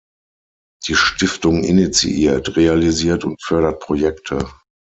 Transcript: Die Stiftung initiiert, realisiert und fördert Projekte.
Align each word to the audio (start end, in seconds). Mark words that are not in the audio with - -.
Die 0.87 0.95
Stiftung 0.95 1.63
initiiert, 1.63 2.55
realisiert 2.57 3.23
und 3.23 3.39
fördert 3.39 3.81
Projekte. 3.81 4.49